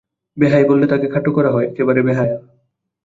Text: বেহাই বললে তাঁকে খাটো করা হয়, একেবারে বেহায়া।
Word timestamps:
বেহাই 0.37 0.63
বললে 0.65 0.85
তাঁকে 0.87 1.07
খাটো 1.07 1.29
করা 1.31 1.49
হয়, 1.51 1.67
একেবারে 1.67 1.99
বেহায়া। 2.01 2.37